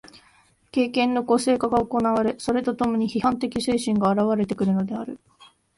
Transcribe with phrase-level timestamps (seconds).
[0.71, 5.19] 経験の個性化が行われ、それと共に批判的精神が現われてくるのである。